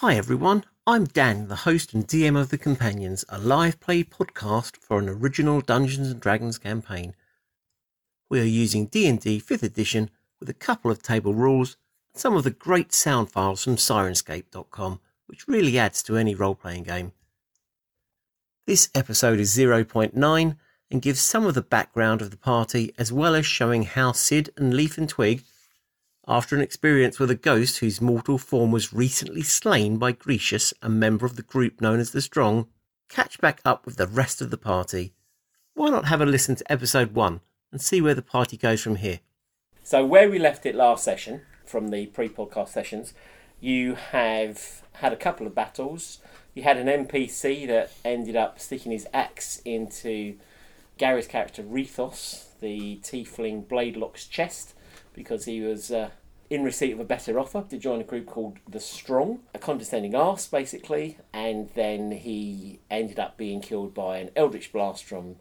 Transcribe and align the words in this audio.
Hi 0.00 0.14
everyone, 0.14 0.64
I'm 0.86 1.04
Dan, 1.04 1.48
the 1.48 1.56
host 1.56 1.92
and 1.92 2.08
DM 2.08 2.34
of 2.34 2.48
The 2.48 2.56
Companions, 2.56 3.22
a 3.28 3.38
live 3.38 3.78
play 3.80 4.02
podcast 4.02 4.78
for 4.78 4.98
an 4.98 5.10
original 5.10 5.60
Dungeons 5.60 6.08
and 6.08 6.18
Dragons 6.18 6.56
campaign. 6.56 7.14
We 8.30 8.40
are 8.40 8.44
using 8.44 8.86
D&D 8.86 9.42
5th 9.42 9.62
edition 9.62 10.08
with 10.40 10.48
a 10.48 10.54
couple 10.54 10.90
of 10.90 11.02
table 11.02 11.34
rules 11.34 11.76
and 12.14 12.18
some 12.18 12.34
of 12.34 12.44
the 12.44 12.50
great 12.50 12.94
sound 12.94 13.30
files 13.30 13.62
from 13.62 13.76
Syrinscape.com, 13.76 15.00
which 15.26 15.46
really 15.46 15.78
adds 15.78 16.02
to 16.04 16.16
any 16.16 16.34
role-playing 16.34 16.84
game. 16.84 17.12
This 18.66 18.88
episode 18.94 19.38
is 19.38 19.54
0.9 19.54 20.56
and 20.90 21.02
gives 21.02 21.20
some 21.20 21.44
of 21.44 21.52
the 21.52 21.60
background 21.60 22.22
of 22.22 22.30
the 22.30 22.38
party 22.38 22.94
as 22.96 23.12
well 23.12 23.34
as 23.34 23.44
showing 23.44 23.82
how 23.82 24.12
Cid 24.12 24.48
and 24.56 24.72
Leaf 24.72 24.96
and 24.96 25.10
Twig 25.10 25.44
after 26.26 26.54
an 26.54 26.62
experience 26.62 27.18
with 27.18 27.30
a 27.30 27.34
ghost 27.34 27.78
whose 27.78 28.00
mortal 28.00 28.38
form 28.38 28.70
was 28.70 28.92
recently 28.92 29.42
slain 29.42 29.96
by 29.96 30.12
Grecious, 30.12 30.72
a 30.82 30.88
member 30.88 31.26
of 31.26 31.36
the 31.36 31.42
group 31.42 31.80
known 31.80 31.98
as 31.98 32.10
the 32.12 32.20
Strong, 32.20 32.68
catch 33.08 33.40
back 33.40 33.60
up 33.64 33.86
with 33.86 33.96
the 33.96 34.06
rest 34.06 34.40
of 34.40 34.50
the 34.50 34.58
party. 34.58 35.14
Why 35.74 35.88
not 35.88 36.06
have 36.06 36.20
a 36.20 36.26
listen 36.26 36.56
to 36.56 36.72
episode 36.72 37.14
1 37.14 37.40
and 37.72 37.80
see 37.80 38.00
where 38.00 38.14
the 38.14 38.22
party 38.22 38.56
goes 38.56 38.82
from 38.82 38.96
here? 38.96 39.20
So, 39.82 40.04
where 40.04 40.30
we 40.30 40.38
left 40.38 40.66
it 40.66 40.74
last 40.74 41.04
session, 41.04 41.42
from 41.64 41.88
the 41.88 42.06
pre 42.06 42.28
podcast 42.28 42.68
sessions, 42.68 43.14
you 43.60 43.94
have 43.94 44.82
had 44.94 45.12
a 45.12 45.16
couple 45.16 45.46
of 45.46 45.54
battles. 45.54 46.18
You 46.54 46.64
had 46.64 46.76
an 46.76 47.06
NPC 47.06 47.66
that 47.68 47.92
ended 48.04 48.36
up 48.36 48.60
sticking 48.60 48.92
his 48.92 49.06
axe 49.14 49.62
into 49.64 50.36
Gary's 50.98 51.26
character 51.26 51.62
Rethos, 51.62 52.58
the 52.60 52.98
tiefling 53.02 53.66
Bladelock's 53.66 54.26
chest, 54.26 54.74
because 55.12 55.44
he 55.44 55.60
was 55.60 55.90
uh, 55.90 56.10
in 56.48 56.64
receipt 56.64 56.92
of 56.92 57.00
a 57.00 57.04
better 57.04 57.38
offer 57.38 57.64
to 57.68 57.78
join 57.78 58.00
a 58.00 58.04
group 58.04 58.26
called 58.26 58.58
The 58.68 58.80
Strong, 58.80 59.40
a 59.54 59.58
condescending 59.58 60.14
arse 60.14 60.46
basically, 60.46 61.18
and 61.32 61.70
then 61.74 62.10
he 62.12 62.80
ended 62.90 63.18
up 63.18 63.36
being 63.36 63.60
killed 63.60 63.94
by 63.94 64.18
an 64.18 64.30
Eldritch 64.34 64.72
Blast 64.72 65.04
from 65.04 65.36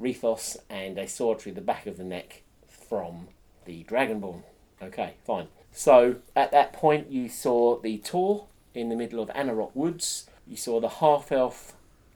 Rethos 0.00 0.56
and 0.70 0.98
a 0.98 1.06
sword 1.06 1.40
through 1.40 1.52
the 1.52 1.60
back 1.60 1.86
of 1.86 1.96
the 1.96 2.04
neck 2.04 2.42
from 2.66 3.28
the 3.66 3.84
Dragonborn. 3.84 4.42
Okay, 4.80 5.14
fine. 5.24 5.48
So 5.72 6.16
at 6.34 6.50
that 6.52 6.72
point, 6.72 7.10
you 7.10 7.28
saw 7.28 7.78
the 7.78 7.98
Tor 7.98 8.46
in 8.74 8.88
the 8.88 8.96
middle 8.96 9.20
of 9.20 9.28
Anaroch 9.30 9.74
Woods. 9.74 10.28
You 10.46 10.56
saw 10.56 10.80
the 10.80 10.88
half 10.88 11.30
elf 11.30 11.74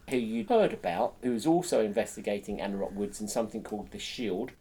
who 0.08 0.16
you'd 0.16 0.48
heard 0.48 0.72
about, 0.72 1.14
who 1.22 1.32
was 1.32 1.46
also 1.46 1.84
investigating 1.84 2.58
Anaroch 2.58 2.92
Woods 2.92 3.20
in 3.20 3.28
something 3.28 3.62
called 3.62 3.90
the 3.90 3.98
Shield. 3.98 4.52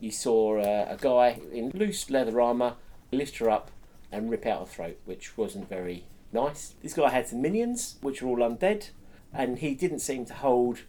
You 0.00 0.10
saw 0.10 0.58
uh, 0.58 0.86
a 0.90 0.96
guy 1.00 1.40
in 1.52 1.70
loose 1.70 2.08
leather 2.10 2.40
armour 2.40 2.74
lift 3.10 3.38
her 3.38 3.50
up 3.50 3.70
and 4.12 4.30
rip 4.30 4.46
out 4.46 4.60
her 4.60 4.66
throat, 4.66 4.98
which 5.04 5.36
wasn't 5.36 5.68
very 5.68 6.04
nice. 6.32 6.74
This 6.82 6.94
guy 6.94 7.10
had 7.10 7.28
some 7.28 7.42
minions, 7.42 7.96
which 8.00 8.22
were 8.22 8.30
all 8.30 8.48
undead, 8.48 8.90
and 9.32 9.58
he 9.58 9.74
didn't 9.74 9.98
seem 10.00 10.24
to 10.26 10.34
hold 10.34 10.80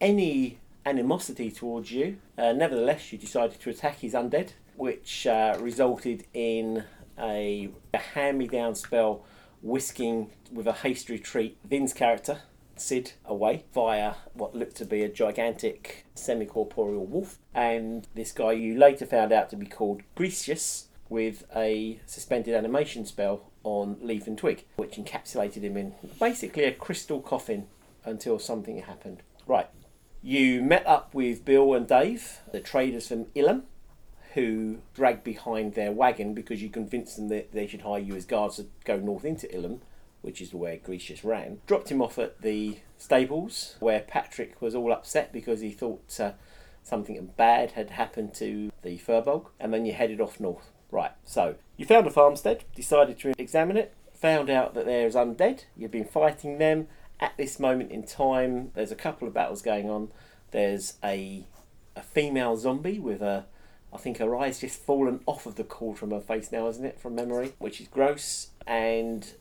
any 0.00 0.58
animosity 0.84 1.50
towards 1.50 1.92
you. 1.92 2.18
Uh, 2.36 2.52
nevertheless, 2.52 3.12
you 3.12 3.18
decided 3.18 3.60
to 3.60 3.70
attack 3.70 3.98
his 3.98 4.14
undead, 4.14 4.50
which 4.76 5.26
uh, 5.26 5.56
resulted 5.60 6.24
in 6.34 6.84
a, 7.18 7.68
a 7.94 7.98
hand 7.98 8.38
me 8.38 8.48
down 8.48 8.74
spell 8.74 9.24
whisking 9.62 10.30
with 10.50 10.66
a 10.66 10.72
hasty 10.72 11.12
retreat 11.12 11.56
Vin's 11.64 11.92
character, 11.92 12.40
Cid, 12.82 13.12
away 13.24 13.64
via 13.72 14.14
what 14.34 14.54
looked 14.54 14.76
to 14.76 14.84
be 14.84 15.02
a 15.02 15.08
gigantic 15.08 16.04
semi 16.14 16.44
corporeal 16.46 17.06
wolf. 17.06 17.38
And 17.54 18.08
this 18.14 18.32
guy 18.32 18.52
you 18.52 18.76
later 18.76 19.06
found 19.06 19.32
out 19.32 19.50
to 19.50 19.56
be 19.56 19.66
called 19.66 20.02
Grecious 20.14 20.88
with 21.08 21.44
a 21.54 22.00
suspended 22.06 22.54
animation 22.54 23.04
spell 23.06 23.50
on 23.62 23.98
Leaf 24.00 24.26
and 24.26 24.36
Twig, 24.36 24.64
which 24.76 24.96
encapsulated 24.96 25.62
him 25.62 25.76
in 25.76 25.94
basically 26.18 26.64
a 26.64 26.72
crystal 26.72 27.20
coffin 27.20 27.68
until 28.04 28.38
something 28.38 28.78
happened. 28.78 29.22
Right, 29.46 29.68
you 30.22 30.62
met 30.62 30.86
up 30.86 31.14
with 31.14 31.44
Bill 31.44 31.74
and 31.74 31.86
Dave, 31.86 32.40
the 32.52 32.60
traders 32.60 33.08
from 33.08 33.26
Ilham, 33.36 33.62
who 34.34 34.78
dragged 34.94 35.24
behind 35.24 35.74
their 35.74 35.92
wagon 35.92 36.32
because 36.32 36.62
you 36.62 36.70
convinced 36.70 37.16
them 37.16 37.28
that 37.28 37.52
they 37.52 37.66
should 37.66 37.82
hire 37.82 37.98
you 37.98 38.16
as 38.16 38.24
guards 38.24 38.56
to 38.56 38.66
go 38.84 38.96
north 38.96 39.24
into 39.24 39.46
Ilham, 39.48 39.80
which 40.22 40.40
is 40.40 40.54
where 40.54 40.76
Grecious 40.76 41.24
ran. 41.24 41.60
Dropped 41.66 41.90
him 41.90 42.00
off 42.02 42.18
at 42.18 42.40
the 42.40 42.78
stables 42.96 43.76
where 43.80 44.00
Patrick 44.00 44.60
was 44.60 44.74
all 44.74 44.92
upset 44.92 45.32
because 45.32 45.60
he 45.60 45.70
thought 45.70 46.18
uh, 46.18 46.32
something 46.82 47.30
bad 47.36 47.72
had 47.72 47.90
happened 47.90 48.34
to 48.34 48.72
the 48.82 48.98
Firbolg, 48.98 49.46
and 49.60 49.72
then 49.72 49.84
you 49.84 49.92
headed 49.92 50.20
off 50.20 50.40
north. 50.40 50.70
Right, 50.90 51.12
so 51.24 51.54
you 51.76 51.86
found 51.86 52.06
a 52.06 52.10
farmstead, 52.10 52.64
decided 52.74 53.18
to 53.20 53.32
examine 53.38 53.76
it, 53.76 53.94
found 54.12 54.50
out 54.50 54.74
that 54.74 54.84
there's 54.84 55.14
undead, 55.14 55.64
you've 55.74 55.90
been 55.90 56.04
fighting 56.04 56.58
them, 56.58 56.86
at 57.22 57.36
this 57.36 57.60
moment 57.60 57.92
in 57.92 58.02
time, 58.02 58.72
there's 58.74 58.90
a 58.90 58.96
couple 58.96 59.28
of 59.28 59.32
battles 59.32 59.62
going 59.62 59.88
on. 59.88 60.10
There's 60.50 60.94
a 61.02 61.46
a 61.94 62.02
female 62.02 62.56
zombie 62.56 62.98
with 62.98 63.22
a 63.22 63.46
I 63.92 63.98
think 63.98 64.18
her 64.18 64.34
eyes 64.34 64.60
just 64.60 64.80
fallen 64.80 65.20
off 65.26 65.46
of 65.46 65.54
the 65.54 65.64
cord 65.64 65.98
from 65.98 66.10
her 66.10 66.20
face 66.20 66.50
now, 66.50 66.66
isn't 66.66 66.84
it, 66.84 66.98
from 66.98 67.14
memory? 67.14 67.52
Which 67.58 67.80
is 67.80 67.86
gross. 67.88 68.48
And 68.66 69.32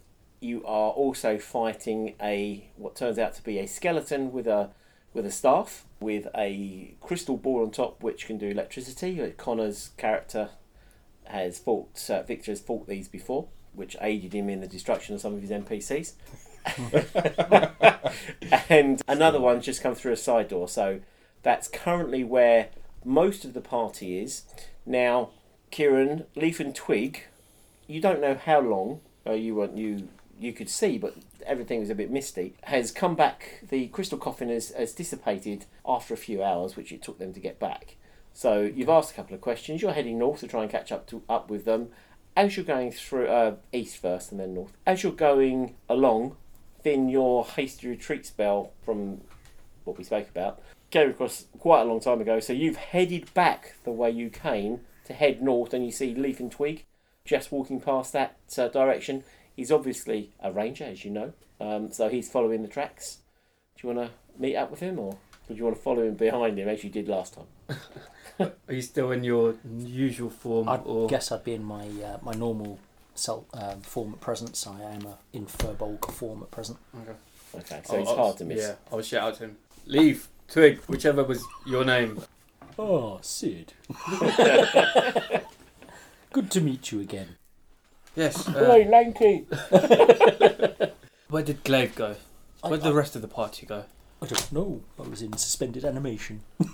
you 0.41 0.65
are 0.65 0.89
also 0.89 1.37
fighting 1.37 2.15
a 2.21 2.69
what 2.75 2.95
turns 2.95 3.19
out 3.19 3.33
to 3.35 3.43
be 3.43 3.59
a 3.59 3.67
skeleton 3.67 4.31
with 4.31 4.47
a 4.47 4.71
with 5.13 5.25
a 5.25 5.31
staff 5.31 5.85
with 5.99 6.27
a 6.35 6.95
crystal 6.99 7.37
ball 7.37 7.61
on 7.61 7.71
top 7.71 8.01
which 8.01 8.25
can 8.25 8.37
do 8.37 8.47
electricity. 8.47 9.33
Connor's 9.37 9.91
character 9.97 10.49
has 11.25 11.59
fought 11.59 12.09
uh, 12.09 12.23
Victor 12.23 12.51
has 12.51 12.59
fought 12.59 12.87
these 12.87 13.07
before, 13.07 13.47
which 13.73 13.95
aided 14.01 14.33
him 14.33 14.49
in 14.49 14.59
the 14.59 14.67
destruction 14.67 15.15
of 15.15 15.21
some 15.21 15.35
of 15.35 15.41
his 15.41 15.51
NPCs. 15.51 16.13
and 18.69 19.01
another 19.07 19.39
one's 19.39 19.65
just 19.65 19.81
come 19.81 19.95
through 19.95 20.13
a 20.13 20.17
side 20.17 20.47
door. 20.47 20.67
So 20.67 21.01
that's 21.43 21.67
currently 21.67 22.23
where 22.23 22.69
most 23.05 23.45
of 23.45 23.53
the 23.53 23.61
party 23.61 24.19
is. 24.19 24.43
Now, 24.85 25.29
Kieran, 25.69 26.25
Leaf 26.35 26.59
and 26.59 26.73
Twig, 26.73 27.25
you 27.87 28.01
don't 28.01 28.21
know 28.21 28.35
how 28.35 28.59
long 28.59 29.01
uh, 29.25 29.33
you 29.33 29.55
want 29.55 29.77
you 29.77 30.09
you 30.41 30.53
could 30.53 30.69
see, 30.69 30.97
but 30.97 31.15
everything 31.45 31.79
was 31.79 31.89
a 31.89 31.95
bit 31.95 32.09
misty. 32.09 32.55
Has 32.63 32.91
come 32.91 33.15
back. 33.15 33.63
The 33.69 33.87
crystal 33.87 34.17
coffin 34.17 34.49
has, 34.49 34.71
has 34.71 34.93
dissipated 34.93 35.65
after 35.85 36.13
a 36.13 36.17
few 36.17 36.43
hours, 36.43 36.75
which 36.75 36.91
it 36.91 37.01
took 37.01 37.19
them 37.19 37.33
to 37.33 37.39
get 37.39 37.59
back. 37.59 37.95
So 38.33 38.61
you've 38.61 38.89
asked 38.89 39.11
a 39.11 39.13
couple 39.13 39.35
of 39.35 39.41
questions. 39.41 39.81
You're 39.81 39.93
heading 39.93 40.17
north 40.17 40.39
to 40.39 40.47
try 40.47 40.63
and 40.63 40.71
catch 40.71 40.91
up 40.91 41.07
to 41.07 41.21
up 41.29 41.49
with 41.49 41.65
them. 41.65 41.89
As 42.35 42.55
you're 42.55 42.65
going 42.65 42.91
through 42.91 43.27
uh, 43.27 43.55
east 43.73 43.97
first 43.97 44.31
and 44.31 44.39
then 44.39 44.53
north. 44.53 44.71
As 44.85 45.03
you're 45.03 45.11
going 45.11 45.75
along, 45.89 46.37
then 46.83 47.09
your 47.09 47.45
hasty 47.45 47.89
retreat 47.89 48.25
spell 48.25 48.71
from 48.83 49.21
what 49.83 49.97
we 49.97 50.03
spoke 50.03 50.29
about 50.29 50.61
came 50.89 51.09
across 51.09 51.45
quite 51.59 51.81
a 51.81 51.85
long 51.85 51.99
time 51.99 52.21
ago. 52.21 52.39
So 52.39 52.53
you've 52.53 52.77
headed 52.77 53.33
back 53.33 53.75
the 53.83 53.91
way 53.91 54.11
you 54.11 54.29
came 54.29 54.81
to 55.05 55.13
head 55.13 55.41
north, 55.41 55.73
and 55.73 55.85
you 55.85 55.91
see 55.91 56.13
Leaf 56.15 56.39
and 56.39 56.51
Twig 56.51 56.85
just 57.25 57.51
walking 57.51 57.79
past 57.79 58.13
that 58.13 58.37
uh, 58.57 58.67
direction. 58.67 59.23
He's 59.55 59.71
obviously 59.71 60.31
a 60.39 60.51
ranger, 60.51 60.85
as 60.85 61.03
you 61.05 61.11
know, 61.11 61.33
um, 61.59 61.91
so 61.91 62.09
he's 62.09 62.29
following 62.29 62.61
the 62.61 62.67
tracks. 62.67 63.17
Do 63.75 63.87
you 63.87 63.93
want 63.93 64.09
to 64.09 64.13
meet 64.41 64.55
up 64.55 64.71
with 64.71 64.79
him, 64.79 64.97
or 64.99 65.17
do 65.47 65.53
you 65.53 65.63
want 65.65 65.75
to 65.75 65.81
follow 65.81 66.03
him 66.03 66.15
behind 66.15 66.57
him 66.57 66.67
as 66.69 66.83
you 66.83 66.89
did 66.89 67.07
last 67.07 67.35
time? 67.35 67.77
Are 68.67 68.73
you 68.73 68.81
still 68.81 69.11
in 69.11 69.23
your 69.23 69.55
usual 69.77 70.29
form? 70.29 70.67
I 70.69 70.77
or 70.77 71.07
guess 71.07 71.31
I'd 71.31 71.43
be 71.43 71.53
in 71.53 71.63
my 71.63 71.85
uh, 72.03 72.17
my 72.23 72.31
normal 72.33 72.79
self 73.13 73.45
um, 73.53 73.81
form 73.81 74.13
at 74.13 74.21
present. 74.21 74.55
So 74.55 74.71
I 74.79 74.81
am 74.95 75.05
a 75.05 75.17
in 75.33 75.45
Firbolg 75.45 76.11
form 76.11 76.41
at 76.41 76.49
present. 76.51 76.79
Okay. 77.01 77.11
Okay, 77.53 77.81
so 77.85 77.93
I'll- 77.95 78.01
it's 78.01 78.09
I'll- 78.09 78.15
hard 78.17 78.37
to 78.37 78.45
miss. 78.45 78.61
Yeah, 78.61 78.75
I'll 78.91 79.01
shout 79.01 79.23
out 79.27 79.35
to 79.35 79.43
him. 79.43 79.57
Leaf, 79.85 80.29
Twig, 80.47 80.79
whichever 80.87 81.23
was 81.23 81.43
your 81.67 81.83
name. 81.83 82.21
Oh, 82.79 83.19
Cid. 83.21 83.73
Good 86.31 86.49
to 86.51 86.61
meet 86.61 86.91
you 86.91 87.01
again. 87.01 87.35
Yes. 88.15 88.47
uh, 88.47 88.53
Hey, 88.71 88.87
Lanky! 88.89 89.45
where 91.29 91.43
did 91.43 91.63
Glaive 91.63 91.95
go? 91.95 92.15
I, 92.63 92.67
Where'd 92.69 92.81
the 92.83 92.93
rest 92.93 93.15
of 93.15 93.21
the 93.21 93.27
party 93.27 93.65
go? 93.65 93.85
I 94.21 94.25
don't 94.27 94.51
know. 94.51 94.81
I 94.99 95.03
was 95.07 95.21
in 95.21 95.35
suspended 95.37 95.85
animation. 95.85 96.41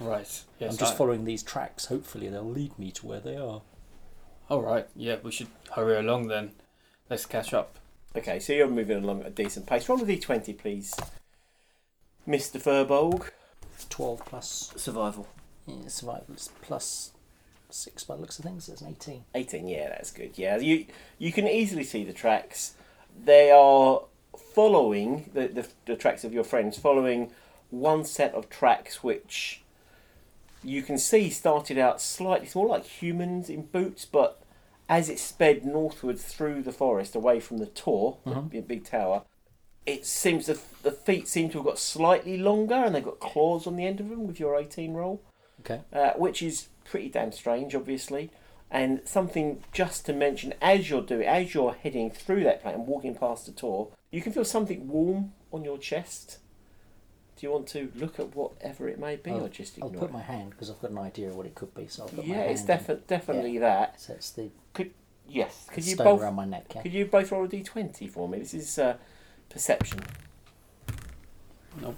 Right. 0.00 0.42
Yes. 0.58 0.72
I'm 0.72 0.78
just 0.78 0.94
I- 0.94 0.96
following 0.96 1.24
these 1.24 1.44
tracks. 1.44 1.84
Hopefully, 1.86 2.28
they'll 2.28 2.42
lead 2.48 2.76
me 2.76 2.90
to 2.92 3.06
where 3.06 3.20
they 3.20 3.36
are. 3.36 3.62
All 4.50 4.60
right. 4.62 4.88
Yeah, 4.96 5.16
we 5.22 5.30
should 5.30 5.46
hurry 5.76 5.96
along 5.96 6.26
then. 6.26 6.52
Let's 7.08 7.24
catch 7.24 7.54
up. 7.54 7.78
Okay, 8.16 8.40
so 8.40 8.52
you're 8.52 8.66
moving 8.68 9.04
along 9.04 9.20
at 9.20 9.26
a 9.28 9.30
decent 9.30 9.66
pace. 9.66 9.88
Roll 9.88 10.02
a 10.02 10.04
d20, 10.04 10.58
please. 10.58 10.92
Mr. 12.26 12.60
Firbolg. 12.60 13.30
12 13.90 14.24
plus 14.24 14.72
Survival. 14.76 15.28
yeah, 15.66 15.86
survival 15.86 16.34
is 16.34 16.50
plus 16.62 17.12
6 17.74 18.04
by 18.04 18.14
the 18.16 18.20
looks 18.20 18.38
of 18.38 18.44
things. 18.44 18.68
It's 18.68 18.80
an 18.82 18.88
18. 18.90 19.24
18, 19.34 19.68
yeah, 19.68 19.88
that's 19.88 20.10
good. 20.10 20.32
Yeah, 20.36 20.58
you 20.58 20.86
you 21.18 21.32
can 21.32 21.46
easily 21.46 21.84
see 21.84 22.04
the 22.04 22.12
tracks. 22.12 22.74
They 23.24 23.50
are 23.50 24.02
following 24.54 25.30
the, 25.34 25.48
the, 25.48 25.68
the 25.86 25.96
tracks 25.96 26.24
of 26.24 26.32
your 26.32 26.44
friends, 26.44 26.78
following 26.78 27.30
one 27.70 28.04
set 28.04 28.34
of 28.34 28.48
tracks 28.50 29.02
which 29.02 29.62
you 30.64 30.82
can 30.82 30.98
see 30.98 31.28
started 31.30 31.78
out 31.78 32.00
slightly, 32.00 32.46
it's 32.46 32.54
more 32.54 32.68
like 32.68 32.84
humans 32.84 33.48
in 33.50 33.62
boots, 33.62 34.04
but 34.04 34.40
as 34.88 35.08
it 35.08 35.18
sped 35.18 35.64
northward 35.64 36.18
through 36.18 36.62
the 36.62 36.72
forest 36.72 37.14
away 37.14 37.40
from 37.40 37.58
the 37.58 37.66
Tor, 37.66 38.18
Mhm. 38.26 38.50
the 38.50 38.60
big 38.60 38.84
tower, 38.84 39.22
it 39.86 40.06
seems 40.06 40.46
the, 40.46 40.60
the 40.82 40.92
feet 40.92 41.26
seem 41.26 41.48
to 41.50 41.58
have 41.58 41.64
got 41.66 41.78
slightly 41.78 42.36
longer 42.38 42.74
and 42.74 42.94
they've 42.94 43.04
got 43.04 43.18
claws 43.18 43.66
on 43.66 43.76
the 43.76 43.86
end 43.86 43.98
of 44.00 44.08
them 44.08 44.26
with 44.26 44.38
your 44.38 44.56
18 44.56 44.94
roll, 44.94 45.20
Okay. 45.60 45.80
uh, 45.92 46.12
which 46.12 46.42
is 46.42 46.68
pretty 46.84 47.08
damn 47.08 47.32
strange, 47.32 47.74
obviously. 47.74 48.30
And 48.70 49.00
something 49.04 49.62
just 49.72 50.06
to 50.06 50.12
mention 50.14 50.54
as 50.62 50.88
you're 50.88 51.02
doing, 51.02 51.26
as 51.26 51.52
you're 51.54 51.74
heading 51.74 52.10
through 52.10 52.44
that 52.44 52.62
planet 52.62 52.78
and 52.80 52.88
walking 52.88 53.14
past 53.14 53.44
the 53.46 53.52
Tor, 53.52 53.88
you 54.10 54.22
can 54.22 54.32
feel 54.32 54.44
something 54.46 54.88
warm 54.88 55.32
on 55.52 55.62
your 55.64 55.76
chest. 55.76 56.38
Do 57.36 57.46
you 57.46 57.52
want 57.52 57.66
to 57.68 57.90
look 57.94 58.18
at 58.18 58.34
whatever 58.34 58.88
it 58.88 58.98
may 58.98 59.16
be, 59.16 59.30
I'll- 59.32 59.44
or 59.44 59.48
just 59.48 59.78
I'll 59.82 59.90
put 59.90 60.04
it? 60.04 60.12
my 60.12 60.22
hand 60.22 60.50
because 60.50 60.70
I've 60.70 60.80
got 60.80 60.90
an 60.90 60.98
idea 60.98 61.28
of 61.28 61.36
what 61.36 61.44
it 61.44 61.54
could 61.54 61.74
be. 61.74 61.86
So 61.88 62.04
I'll 62.04 62.08
put 62.08 62.26
my 62.26 62.34
Yeah, 62.34 62.40
it's 62.42 62.60
hand 62.66 62.70
in. 62.70 62.76
defi- 62.86 63.02
definitely 63.08 63.58
that. 63.58 64.00
So 64.00 64.14
it's 64.14 64.30
the 64.30 64.50
Yes. 65.28 65.66
Could 65.72 65.86
you 65.86 65.94
stone 65.94 66.04
both 66.04 66.20
around 66.22 66.34
my 66.34 66.44
neck. 66.44 66.66
Yeah. 66.74 66.82
Could 66.82 66.92
you 66.92 67.06
both 67.06 67.30
roll 67.32 67.44
a 67.44 67.48
d20 67.48 68.10
for 68.10 68.28
me? 68.28 68.40
This 68.40 68.52
is 68.54 68.78
uh, 68.78 68.96
perception. 69.48 70.00
Nope. 71.80 71.96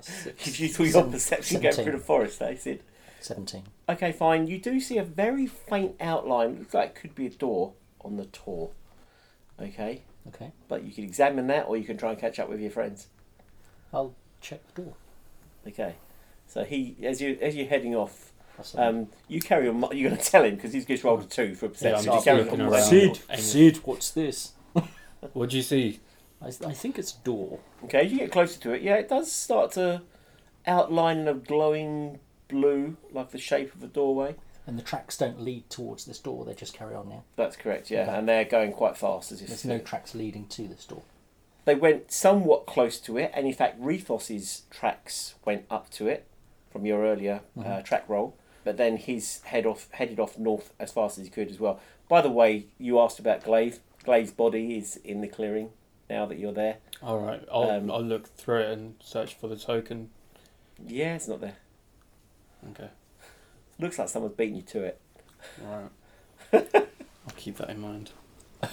Six- 0.00 0.44
Did 0.44 0.58
you 0.58 0.68
thought 0.68 0.82
your 0.84 0.92
seven- 0.92 1.10
perception 1.12 1.60
going 1.60 1.74
through 1.74 1.92
the 1.92 1.98
forest, 1.98 2.40
eh, 2.42 2.56
Cid? 2.56 2.82
Seventeen. 3.20 3.64
Okay, 3.88 4.12
fine. 4.12 4.46
You 4.46 4.58
do 4.58 4.78
see 4.80 4.98
a 4.98 5.02
very 5.04 5.46
faint 5.46 5.96
outline. 6.00 6.58
Looks 6.58 6.74
like 6.74 6.90
it 6.90 6.94
could 6.94 7.14
be 7.14 7.26
a 7.26 7.30
door 7.30 7.72
on 8.02 8.16
the 8.16 8.26
Tor. 8.26 8.70
Okay, 9.60 10.02
Okay. 10.28 10.52
but 10.68 10.84
you 10.84 10.92
can 10.92 11.02
examine 11.04 11.46
that, 11.48 11.66
or 11.66 11.76
you 11.76 11.84
can 11.84 11.96
try 11.96 12.10
and 12.10 12.20
catch 12.20 12.38
up 12.38 12.48
with 12.48 12.60
your 12.60 12.70
friends. 12.70 13.08
I'll 13.92 14.14
check 14.40 14.60
the 14.74 14.82
door. 14.82 14.94
Okay. 15.66 15.94
So 16.46 16.62
he, 16.64 16.96
as 17.02 17.20
you 17.20 17.38
as 17.40 17.56
you're 17.56 17.66
heading 17.66 17.96
off, 17.96 18.32
That's 18.56 18.74
all 18.74 18.80
right. 18.82 18.88
um, 18.88 19.08
you 19.28 19.40
carry 19.40 19.68
on. 19.68 19.80
You're 19.92 20.10
going 20.10 20.22
to 20.22 20.30
tell 20.30 20.44
him 20.44 20.54
because 20.54 20.72
he's 20.72 20.84
just 20.86 21.02
rolled 21.02 21.22
a 21.22 21.26
two 21.26 21.54
for 21.56 21.66
Yeah, 21.66 21.70
I'm 21.70 21.72
perception. 21.72 22.04
so 22.04 22.16
you 22.18 22.22
carry 22.22 22.48
on 22.48 22.60
around. 22.60 22.82
Cid. 22.84 23.20
Aiming- 23.30 23.42
Cid, 23.44 23.76
what's 23.78 24.10
this? 24.10 24.52
What 25.32 25.50
do 25.50 25.56
you 25.56 25.62
see? 25.62 25.98
I, 26.42 26.48
I 26.48 26.72
think 26.72 26.98
it's 26.98 27.12
door. 27.12 27.58
Okay, 27.84 28.06
as 28.06 28.12
you 28.12 28.18
get 28.18 28.32
closer 28.32 28.60
to 28.60 28.72
it, 28.72 28.82
yeah, 28.82 28.94
it 28.96 29.08
does 29.08 29.30
start 29.32 29.72
to 29.72 30.02
outline 30.66 31.18
in 31.18 31.28
a 31.28 31.34
glowing 31.34 32.18
blue, 32.48 32.96
like 33.12 33.30
the 33.30 33.38
shape 33.38 33.74
of 33.74 33.82
a 33.82 33.86
doorway. 33.86 34.36
And 34.66 34.76
the 34.78 34.82
tracks 34.82 35.16
don't 35.16 35.40
lead 35.40 35.70
towards 35.70 36.04
this 36.06 36.18
door, 36.18 36.44
they 36.44 36.54
just 36.54 36.74
carry 36.74 36.94
on 36.94 37.08
now. 37.08 37.22
That's 37.36 37.56
correct, 37.56 37.90
yeah, 37.90 38.02
Okay. 38.02 38.18
and 38.18 38.28
they're 38.28 38.44
going 38.44 38.72
quite 38.72 38.96
fast 38.96 39.30
as 39.30 39.40
if 39.40 39.48
There's 39.48 39.64
no 39.64 39.78
tracks 39.78 40.14
leading 40.14 40.46
to 40.48 40.66
this 40.66 40.84
door. 40.84 41.02
they 41.66 41.74
went 41.76 42.10
somewhat 42.12 42.66
close 42.66 42.98
to 43.00 43.16
it, 43.16 43.30
and 43.34 43.46
in 43.46 43.52
fact, 43.52 43.80
Rethos's 43.80 44.62
tracks 44.70 45.34
went 45.44 45.64
up 45.70 45.90
to 45.90 46.06
it 46.08 46.26
from 46.70 46.84
your 46.86 47.04
earlier 47.04 47.40
uh, 47.58 47.62
Mhm. 47.62 47.84
track 47.84 48.08
roll. 48.08 48.36
But 48.64 48.76
then 48.76 48.96
his 48.96 49.40
head 49.44 49.64
off 49.66 49.88
headed 49.92 50.18
off 50.18 50.36
north 50.38 50.72
as 50.80 50.90
fast 50.92 51.18
as 51.18 51.24
he 51.24 51.30
could 51.30 51.48
as 51.50 51.60
well. 51.60 51.78
By 52.08 52.20
the 52.20 52.30
way, 52.30 52.66
you 52.78 52.98
asked 53.00 53.18
about 53.20 53.44
Glaive. 53.44 53.78
Glaive's 54.04 54.32
body 54.32 54.76
is 54.76 54.96
in 54.98 55.20
the 55.20 55.28
clearing 55.28 55.70
now 56.08 56.26
that 56.26 56.38
you're 56.38 56.52
there. 56.52 56.78
All 57.02 57.18
right, 57.18 57.42
I'll 57.52 57.70
Um, 57.70 57.90
I'll 57.90 58.02
look 58.02 58.26
through 58.36 58.60
it 58.60 58.70
and 58.70 58.94
search 59.02 59.34
for 59.34 59.48
the 59.48 59.56
token. 59.56 60.10
Yeah, 60.86 61.14
it's 61.16 61.28
not 61.28 61.40
there. 61.40 61.56
Okay, 62.70 62.88
Looks 63.78 63.98
like 63.98 64.08
someone's 64.08 64.34
beaten 64.36 64.56
you 64.56 64.62
to 64.62 64.82
it. 64.84 65.00
all 65.64 65.88
right. 66.52 66.68
I'll 66.74 67.34
keep 67.36 67.56
that 67.58 67.70
in 67.70 67.80
mind. 67.80 68.10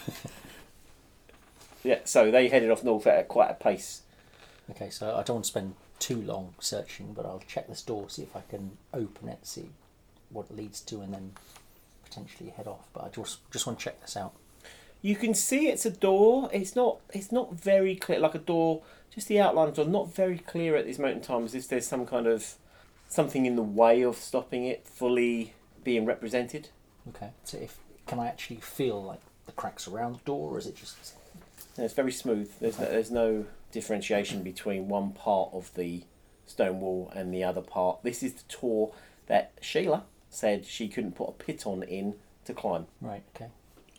Yeah, 1.84 2.00
so 2.06 2.32
they 2.32 2.48
headed 2.48 2.72
off 2.72 2.84
north 2.84 3.06
at 3.08 3.28
quite 3.28 3.50
a 3.52 3.56
pace. 3.56 4.04
Okay, 4.72 4.90
so 4.90 5.16
I 5.18 5.24
don't 5.24 5.36
want 5.36 5.44
to 5.46 5.50
spend 5.50 5.76
too 6.00 6.22
long 6.22 6.56
searching, 6.60 7.14
but 7.14 7.26
I'll 7.26 7.44
check 7.46 7.68
this 7.68 7.82
door, 7.82 8.10
see 8.10 8.24
if 8.24 8.36
I 8.36 8.42
can 8.50 8.78
open 8.94 9.28
it, 9.28 9.46
see 9.46 9.70
what 10.30 10.46
it 10.50 10.56
leads 10.56 10.80
to, 10.82 11.02
and 11.02 11.14
then 11.14 11.34
potentially 12.06 12.52
head 12.52 12.68
off. 12.68 12.88
But 12.94 13.04
I 13.04 13.10
just 13.10 13.40
just 13.52 13.68
want 13.68 13.80
to 13.80 13.84
check 13.84 14.00
this 14.00 14.16
out. 14.16 14.34
You 15.04 15.18
can 15.18 15.34
see 15.34 15.68
it's 15.68 15.86
a 15.86 15.92
door. 15.92 16.50
It's 16.54 16.76
not. 16.76 17.00
It's 17.14 17.32
not 17.32 17.54
very 17.54 17.94
clear. 17.94 18.20
Like 18.20 18.36
a 18.36 18.40
door, 18.40 18.84
just 19.14 19.28
the 19.28 19.40
outlines 19.40 19.78
are 19.78 19.86
not 19.86 20.16
very 20.16 20.40
clear 20.40 20.78
at 20.78 20.86
this 20.86 20.98
moment 20.98 21.18
in 21.18 21.24
time. 21.24 21.44
As 21.44 21.54
if 21.54 21.68
there's 21.68 21.86
some 21.86 22.06
kind 22.06 22.26
of 22.26 22.56
something 23.10 23.46
in 23.46 23.58
the 23.58 23.62
way 23.62 24.02
of 24.02 24.16
stopping 24.16 24.66
it 24.66 24.88
fully 24.88 25.54
being 25.84 26.06
represented. 26.06 26.70
Okay, 27.10 27.32
so 27.44 27.58
if 27.58 27.78
can 28.08 28.18
I 28.18 28.28
actually 28.28 28.62
feel 28.62 29.04
like 29.04 29.20
the 29.46 29.52
cracks 29.52 29.90
around 29.90 30.14
the 30.14 30.24
door, 30.26 30.56
or 30.56 30.58
is 30.58 30.68
it 30.68 30.78
just 30.78 31.16
And 31.76 31.84
it's 31.84 31.94
very 31.94 32.14
smooth. 32.14 32.50
There's 32.62 32.80
no, 32.80 32.86
there's 32.86 33.12
no 33.12 33.46
differentiation 33.74 34.42
between 34.42 34.88
one 34.88 35.12
part 35.12 35.50
of 35.52 35.74
the 35.76 36.04
stone 36.46 36.80
wall 36.80 37.12
and 37.14 37.34
the 37.34 37.44
other 37.44 37.62
part. 37.62 38.04
This 38.04 38.24
is 38.24 38.34
the 38.36 38.44
Tor 38.48 38.94
that 39.28 39.52
Sheila 39.60 40.06
said 40.30 40.66
she 40.66 40.88
couldn't 40.88 41.16
put 41.16 41.28
a 41.30 41.34
pit 41.34 41.68
on 41.68 41.84
in 41.84 42.16
to 42.46 42.54
climb. 42.54 42.88
right? 43.02 43.24
Okay, 43.36 43.50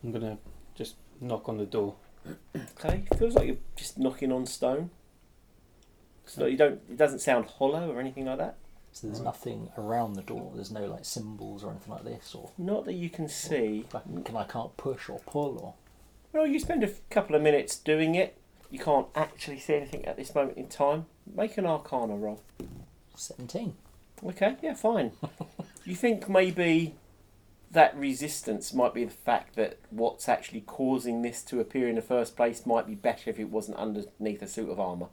I'm 0.02 0.12
gonna 0.12 0.38
just 0.74 0.94
knock 1.20 1.48
on 1.48 1.58
the 1.58 1.66
door. 1.66 1.94
Okay, 2.78 3.04
feels 3.18 3.34
like 3.34 3.46
you're 3.46 3.56
just 3.76 3.98
knocking 3.98 4.30
on 4.32 4.46
stone. 4.46 4.90
So 6.26 6.46
you 6.46 6.56
don't. 6.56 6.80
It 6.90 6.96
doesn't 6.96 7.18
sound 7.20 7.46
hollow 7.46 7.90
or 7.90 8.00
anything 8.00 8.24
like 8.26 8.38
that. 8.38 8.56
so 8.92 9.06
there's 9.06 9.20
nothing 9.20 9.70
around 9.76 10.14
the 10.14 10.22
door. 10.22 10.52
There's 10.54 10.70
no 10.70 10.86
like 10.86 11.04
symbols 11.04 11.62
or 11.64 11.70
anything 11.70 11.92
like 11.92 12.04
this, 12.04 12.34
or 12.34 12.50
Not 12.56 12.84
that 12.86 12.94
you 12.94 13.10
can 13.10 13.28
see. 13.28 13.84
like, 13.92 14.24
can 14.24 14.36
I 14.36 14.44
can't 14.44 14.74
push 14.76 15.08
or 15.08 15.18
pull 15.20 15.58
or 15.58 15.74
Well, 16.32 16.46
you 16.46 16.58
spend 16.58 16.82
a 16.82 16.88
f- 16.88 17.00
couple 17.10 17.36
of 17.36 17.42
minutes 17.42 17.76
doing 17.76 18.14
it. 18.14 18.36
You 18.70 18.78
can't 18.78 19.06
actually 19.14 19.58
see 19.60 19.74
anything 19.74 20.04
at 20.06 20.16
this 20.16 20.34
moment 20.34 20.56
in 20.56 20.68
time. 20.68 21.06
Make 21.32 21.58
an 21.58 21.66
Arcana 21.66 22.16
roll. 22.16 22.40
seventeen. 23.14 23.74
Okay, 24.24 24.56
yeah, 24.62 24.74
fine. 24.74 25.12
you 25.84 25.94
think 25.94 26.28
maybe 26.28 26.94
that 27.74 27.96
resistance 27.96 28.72
might 28.72 28.94
be 28.94 29.04
the 29.04 29.10
fact 29.10 29.56
that 29.56 29.78
what's 29.90 30.28
actually 30.28 30.62
causing 30.62 31.22
this 31.22 31.42
to 31.42 31.60
appear 31.60 31.88
in 31.88 31.96
the 31.96 32.02
first 32.02 32.36
place 32.36 32.64
might 32.66 32.86
be 32.86 32.94
better 32.94 33.28
if 33.30 33.38
it 33.38 33.50
wasn't 33.50 33.76
underneath 33.76 34.42
a 34.42 34.46
suit 34.48 34.70
of 34.70 34.80
armour. 34.80 35.08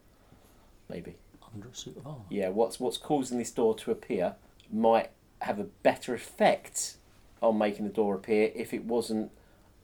Maybe. 0.90 1.16
under 1.54 1.68
a 1.68 1.76
suit 1.76 1.98
of 1.98 2.08
armor. 2.08 2.22
Yeah, 2.30 2.50
what's 2.50 2.80
what's 2.80 2.98
causing 2.98 3.38
this 3.38 3.52
door 3.52 3.76
to 3.80 3.92
appear 3.92 4.36
might 4.72 5.10
have 5.42 5.60
a 5.60 5.64
better 5.84 6.14
effect 6.14 6.96
on 7.42 7.58
making 7.58 7.86
the 7.86 7.92
door 7.94 8.16
appear 8.16 8.52
if 8.56 8.74
it 8.74 8.86
wasn't 8.86 9.32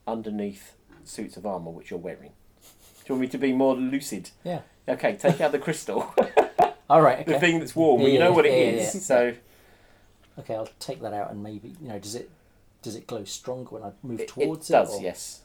underneath 0.06 0.74
suits 1.04 1.36
of 1.36 1.44
armour 1.46 1.70
which 1.70 1.90
you're 1.90 1.98
wearing. 1.98 2.32
Do 3.04 3.14
you 3.14 3.14
want 3.14 3.20
me 3.22 3.28
to 3.28 3.38
be 3.38 3.52
more 3.52 3.74
lucid? 3.74 4.30
Yeah. 4.44 4.60
Okay, 4.88 5.16
take 5.16 5.40
out 5.40 5.52
the 5.52 5.58
crystal, 5.58 6.14
All 6.90 7.02
right. 7.02 7.26
the 7.26 7.38
thing 7.38 7.58
that's 7.58 7.76
warm. 7.76 8.00
Yeah, 8.02 8.08
you 8.08 8.18
know 8.18 8.32
what 8.32 8.46
it 8.46 8.52
yeah, 8.52 8.80
is. 8.82 8.94
yeah. 8.94 9.00
So 9.00 9.34
Okay, 10.38 10.54
I'll 10.54 10.68
take 10.78 11.02
that 11.02 11.12
out 11.12 11.30
and 11.30 11.42
maybe 11.42 11.74
you 11.82 11.88
know 11.88 11.98
does 11.98 12.14
it 12.14 12.30
does 12.82 12.94
it 12.96 13.06
glow 13.06 13.24
stronger 13.24 13.74
when 13.76 13.82
I 13.82 13.92
move 14.02 14.20
it, 14.20 14.28
towards 14.28 14.70
it 14.70 14.74
it? 14.74 14.76
does. 14.76 15.00
yes, 15.02 15.40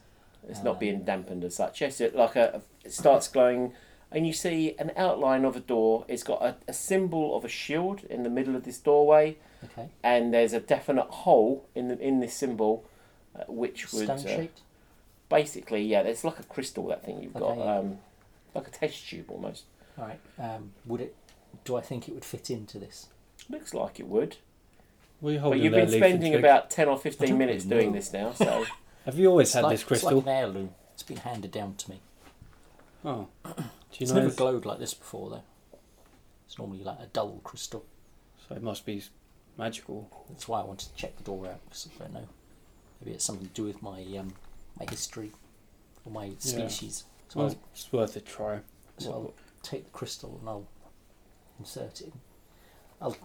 it's 0.48 0.60
Um, 0.60 0.66
not 0.66 0.80
being 0.80 1.04
dampened 1.04 1.44
as 1.44 1.56
such. 1.56 1.82
Yes, 1.82 2.00
it 2.02 2.16
like 2.16 2.36
a 2.36 2.62
it 2.84 2.94
starts 2.94 3.28
glowing, 3.28 3.74
and 4.12 4.28
you 4.28 4.34
see 4.34 4.76
an 4.78 4.92
outline 4.98 5.46
of 5.46 5.56
a 5.56 5.60
door. 5.60 6.06
It's 6.08 6.24
got 6.24 6.42
a, 6.42 6.56
a 6.68 6.74
symbol 6.74 7.36
of 7.36 7.44
a 7.46 7.50
shield 7.50 8.04
in 8.06 8.24
the 8.24 8.30
middle 8.30 8.56
of 8.56 8.64
this 8.64 8.78
doorway. 8.78 9.38
Okay. 9.64 9.88
and 10.04 10.34
there's 10.34 10.52
a 10.52 10.60
definite 10.60 11.08
hole 11.08 11.66
in 11.74 11.88
the 11.88 11.98
in 11.98 12.20
this 12.20 12.34
symbol, 12.34 12.84
uh, 13.34 13.46
which 13.48 13.94
would 13.94 14.20
Stone 14.20 14.42
uh, 14.42 14.48
basically 15.30 15.82
yeah, 15.84 16.02
it's 16.02 16.24
like 16.26 16.38
a 16.40 16.44
crystal 16.44 16.88
that 16.88 17.04
thing 17.06 17.24
you've 17.24 17.34
got, 17.34 17.58
yeah. 17.58 17.78
um, 17.78 17.98
like 18.54 18.68
a 18.68 18.72
test 18.72 19.08
tube 19.08 19.26
almost. 19.30 19.64
All 19.98 20.06
right. 20.06 20.20
Um, 20.38 20.72
would 20.86 21.00
it? 21.02 21.16
Do 21.64 21.78
I 21.78 21.82
think 21.82 22.10
it 22.10 22.14
would 22.14 22.26
fit 22.26 22.50
into 22.50 22.78
this? 22.78 23.08
Looks 23.50 23.74
like 23.74 24.00
it 24.00 24.08
would, 24.08 24.38
What 25.24 25.36
are 25.38 25.50
but 25.52 25.60
you've 25.60 25.72
been 25.72 25.88
spending 25.88 26.36
about 26.36 26.70
ten 26.70 26.90
or 26.90 26.98
fifteen 26.98 27.38
minutes 27.38 27.64
really 27.64 27.84
doing 27.84 27.94
this 27.94 28.12
now. 28.12 28.34
So 28.34 28.66
Have 29.06 29.18
you 29.18 29.30
always 29.30 29.48
It's 29.48 29.54
had 29.56 29.64
like, 29.64 29.72
this 29.72 29.80
It's 29.82 29.88
crystal? 29.88 30.18
like 30.18 30.24
an 30.26 30.30
heirloom. 30.30 30.70
It's 30.94 31.04
been 31.04 31.16
handed 31.16 31.52
down 31.52 31.76
to 31.76 31.90
me. 31.92 32.02
Oh, 33.06 33.28
do 33.46 33.52
you 33.54 33.64
It's 34.02 34.10
know? 34.12 34.16
never 34.16 34.28
this- 34.28 34.36
glowed 34.36 34.66
like 34.66 34.80
this 34.80 34.94
before 34.94 35.30
though. 35.30 35.44
It's 36.46 36.58
normally 36.60 36.84
like 36.84 37.00
a 37.00 37.06
dull 37.06 37.40
crystal. 37.42 37.86
So 38.50 38.56
it 38.56 38.62
must 38.62 38.86
be 38.86 39.02
magical. 39.58 40.10
That's 40.30 40.46
why 40.50 40.60
I 40.60 40.66
wanted 40.66 40.90
to 40.90 40.96
check 40.96 41.16
the 41.16 41.24
door 41.24 41.48
out 41.48 41.62
because 41.70 41.88
I 41.96 42.04
don't 42.04 42.14
know. 42.16 42.28
Maybe 43.00 43.14
it's 43.16 43.24
something 43.24 43.48
to 43.48 43.54
do 43.54 43.64
with 43.64 43.82
my 43.82 44.02
um, 44.20 44.34
my 44.78 44.86
history 44.90 45.32
or 46.06 46.12
my 46.12 46.32
species. 46.40 47.06
So 47.30 47.40
Well, 47.40 47.48
I'll, 47.50 47.58
it's 47.74 47.94
worth 47.94 48.18
a 48.18 48.20
try. 48.20 48.60
so 48.98 49.10
I'll 49.14 49.34
take 49.62 49.86
the 49.86 49.92
crystal 49.92 50.38
and 50.42 50.50
I'll 50.50 50.68
insert 51.60 52.02
it. 52.02 52.12
I'll 53.02 53.16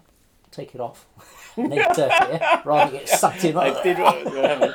take 0.50 0.74
it 0.74 0.80
off, 0.80 1.06
make 1.56 1.80
it 1.80 1.96
here, 1.96 2.62
rather 2.64 2.90
than 2.92 3.00
get 3.00 3.08
sucked 3.08 3.44
in. 3.44 3.56
I 3.58 3.82
did 3.82 3.98
what 3.98 4.18
you 4.24 4.30
were 4.30 4.48
having. 4.48 4.72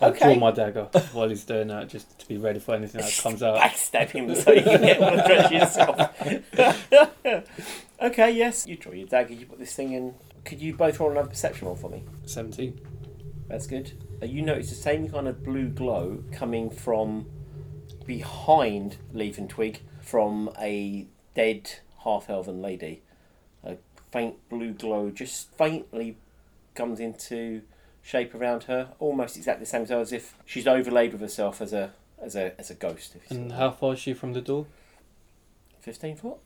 I'll 0.00 0.10
Okay. 0.10 0.34
draw 0.34 0.34
my 0.34 0.50
dagger 0.50 0.84
while 1.12 1.28
he's 1.28 1.44
doing 1.44 1.68
that, 1.68 1.88
just 1.88 2.18
to 2.18 2.26
be 2.28 2.36
ready 2.36 2.58
for 2.58 2.74
anything 2.74 3.00
that 3.00 3.16
comes 3.22 3.42
out. 3.44 3.56
Backstab 3.58 4.10
him 4.10 4.34
so 4.34 4.52
you 4.52 4.62
can 4.62 4.80
get 4.80 5.00
one 5.00 5.14
and 5.18 5.22
dress 5.24 5.50
yourself. 5.52 6.10
okay, 8.02 8.30
yes. 8.32 8.66
You 8.66 8.76
draw 8.76 8.92
your 8.92 9.06
dagger. 9.06 9.34
You 9.34 9.46
put 9.46 9.58
this 9.58 9.74
thing 9.74 9.92
in. 9.92 10.14
Could 10.44 10.60
you 10.60 10.74
both 10.74 10.98
roll 11.00 11.10
another 11.12 11.28
perception 11.28 11.66
roll 11.68 11.76
for 11.76 11.88
me? 11.90 12.02
Seventeen. 12.26 12.80
That's 13.48 13.66
good. 13.66 13.92
Uh, 14.22 14.26
you 14.26 14.42
notice 14.42 14.68
the 14.70 14.74
same 14.74 15.08
kind 15.08 15.28
of 15.28 15.42
blue 15.44 15.68
glow 15.68 16.24
coming 16.32 16.70
from 16.70 17.26
behind 18.06 18.96
Leaf 19.12 19.38
and 19.38 19.48
Twig 19.48 19.80
from 20.00 20.50
a 20.58 21.06
dead 21.34 21.70
half 22.02 22.28
elven 22.28 22.60
lady. 22.60 23.02
Faint 24.14 24.48
blue 24.48 24.72
glow 24.72 25.10
just 25.10 25.50
faintly 25.58 26.16
comes 26.76 27.00
into 27.00 27.62
shape 28.00 28.32
around 28.32 28.62
her, 28.64 28.92
almost 29.00 29.36
exactly 29.36 29.64
the 29.64 29.68
same 29.68 29.82
as 29.90 30.12
if 30.12 30.36
she's 30.46 30.68
overlaid 30.68 31.10
with 31.10 31.20
herself 31.20 31.60
as 31.60 31.72
a 31.72 31.90
as 32.22 32.36
a 32.36 32.52
as 32.56 32.70
a 32.70 32.74
ghost. 32.74 33.16
If 33.16 33.28
you 33.28 33.36
And 33.36 33.50
how 33.52 33.72
far 33.72 33.94
is 33.94 33.98
she 33.98 34.14
from 34.14 34.32
the 34.32 34.40
door? 34.40 34.66
fifteen 35.80 36.14
foot? 36.14 36.36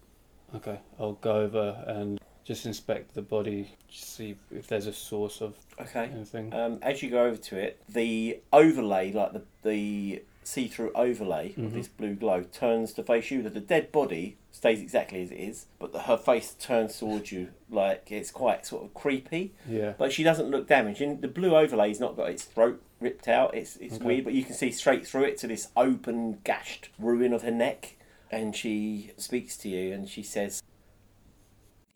Okay, 0.55 0.81
I'll 0.99 1.13
go 1.13 1.41
over 1.43 1.85
and 1.87 2.19
just 2.43 2.65
inspect 2.65 3.15
the 3.15 3.21
body, 3.21 3.75
see 3.91 4.37
if 4.51 4.67
there's 4.69 4.87
a 4.87 4.93
source 4.95 5.43
of 5.43 5.55
Okay. 5.79 6.09
anything. 6.11 6.55
Um, 6.55 6.79
as 6.81 7.03
you 7.03 7.11
go 7.11 7.27
over 7.27 7.37
to 7.37 7.59
it, 7.59 7.83
the 7.87 8.41
overlay, 8.51 9.13
like 9.13 9.35
the 9.35 9.43
the 9.63 10.23
see-through 10.49 10.91
overlay 10.95 11.51
of 11.51 11.57
Mhm. 11.57 11.73
this 11.75 11.89
blue 11.89 12.15
glow, 12.15 12.43
turns 12.43 12.93
to 12.95 13.03
face 13.03 13.31
you. 13.31 13.43
That 13.43 13.55
the 13.55 13.61
dead 13.61 13.93
body 13.93 14.37
stays 14.51 14.81
exactly 14.81 15.23
as 15.23 15.31
it 15.31 15.37
is, 15.39 15.67
but 15.79 15.93
the, 15.93 16.01
her 16.01 16.17
face 16.17 16.55
turns 16.55 16.99
towards 16.99 17.31
you, 17.31 17.49
like 17.71 18.11
it's 18.11 18.31
quite 18.31 18.65
sort 18.67 18.85
of 18.85 18.95
creepy. 18.95 19.53
Yeah. 19.69 19.93
But 19.99 20.13
she 20.13 20.23
doesn't 20.23 20.51
look 20.51 20.67
damaged. 20.67 21.01
And 21.03 21.21
the 21.21 21.29
blue 21.29 21.55
overlay's 21.55 22.01
not 22.01 22.17
got 22.17 22.31
its 22.31 22.45
throat 22.45 22.83
ripped 23.01 23.29
out. 23.29 23.55
It's 23.55 23.77
it's 23.77 23.97
Okay. 23.97 24.05
weird, 24.05 24.25
but 24.25 24.33
you 24.33 24.43
can 24.43 24.55
see 24.55 24.71
straight 24.73 25.07
through 25.07 25.25
it 25.25 25.37
to 25.39 25.47
this 25.47 25.69
open, 25.77 26.39
gashed 26.45 26.89
ruin 26.99 27.33
of 27.33 27.43
her 27.43 27.51
neck. 27.51 27.97
And 28.31 28.55
she 28.57 29.13
speaks 29.17 29.57
to 29.59 29.69
you, 29.69 29.93
and 29.95 30.09
she 30.09 30.23
says, 30.23 30.63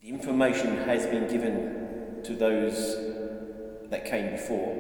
"The 0.01 0.09
information 0.09 0.77
has 0.79 1.07
been 1.07 1.27
given 1.29 2.21
to 2.25 2.35
those 2.35 2.97
that 3.91 4.05
came 4.07 4.31
before. 4.31 4.79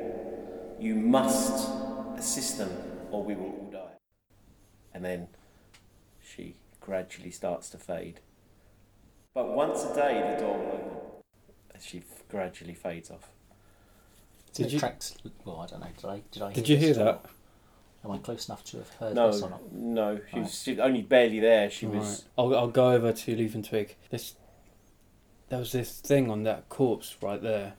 You 0.78 0.94
must 0.94 1.68
assist 2.16 2.58
them, 2.58 2.70
or 3.12 3.22
we 3.22 3.34
will 3.34 3.44
all 3.60 3.70
die." 3.72 3.94
And 4.94 5.04
then 5.04 5.28
she 6.22 6.56
gradually 6.80 7.30
starts 7.30 7.70
to 7.70 7.78
fade. 7.78 8.20
But 9.34 9.48
once 9.54 9.84
a 9.84 9.94
day, 9.94 10.34
the 10.34 10.42
door 10.42 10.58
will 10.58 10.66
open. 10.72 10.96
And 11.72 11.82
she 11.82 11.98
f- 11.98 12.22
gradually 12.28 12.74
fades 12.74 13.10
off. 13.10 13.30
Did 14.54 14.66
the 14.66 14.70
you- 14.72 14.78
tracks? 14.78 15.14
Well, 15.44 15.60
I 15.60 15.66
don't 15.66 15.80
know. 15.80 15.86
Did 15.96 16.04
I? 16.10 16.22
Did 16.30 16.42
I? 16.42 16.52
Did 16.52 16.68
you 16.68 16.76
hear 16.76 16.94
that? 16.94 17.04
not? 17.04 17.26
Am 18.04 18.10
I 18.10 18.18
close 18.18 18.48
enough 18.48 18.64
to 18.64 18.78
have 18.78 18.88
heard 18.94 19.14
No, 19.14 19.30
this 19.30 19.42
or 19.42 19.50
not? 19.50 19.72
no, 19.72 20.16
she 20.16 20.38
was 20.40 20.44
Right. 20.46 20.50
she 20.52 20.70
was 20.72 20.80
only 20.80 21.02
barely 21.02 21.38
there. 21.40 21.70
She 21.70 21.86
was. 21.86 22.24
I'll, 22.36 22.54
I'll 22.56 22.68
go 22.68 22.90
over 22.90 23.12
to 23.12 23.36
Leaf 23.36 23.54
and 23.54 23.64
Twig. 23.64 23.94
This, 24.10 24.34
there 25.48 25.60
was 25.60 25.70
this 25.72 26.00
thing 26.00 26.28
on 26.28 26.42
that 26.42 26.68
corpse 26.68 27.16
right 27.22 27.40
there. 27.40 27.74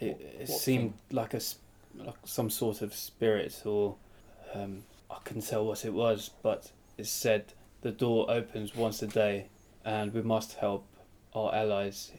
It, 0.00 0.16
What- 0.16 0.20
it 0.20 0.38
what 0.48 0.48
seemed 0.48 0.94
like 1.12 1.34
a, 1.34 1.36
s- 1.36 1.58
like 1.94 2.14
some 2.24 2.48
sort 2.50 2.80
of 2.82 2.94
spirit, 2.94 3.62
or 3.66 3.96
um, 4.54 4.84
I 5.10 5.16
couldn't 5.24 5.42
tell 5.46 5.64
what 5.66 5.84
it 5.84 5.92
was, 5.92 6.30
but 6.42 6.70
it 6.98 7.06
said 7.06 7.52
the 7.82 7.90
door 7.92 8.30
opens 8.30 8.74
once 8.74 9.02
a 9.02 9.06
day, 9.06 9.48
and 9.84 10.12
we 10.14 10.22
must 10.22 10.54
help 10.54 10.86
our 11.34 11.54
allies. 11.54 12.12